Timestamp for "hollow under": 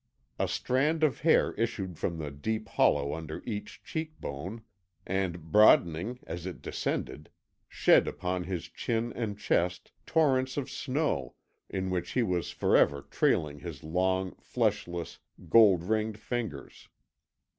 2.69-3.43